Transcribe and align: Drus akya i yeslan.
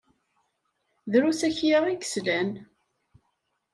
Drus 1.11 1.41
akya 1.47 1.79
i 1.93 1.93
yeslan. 1.97 2.51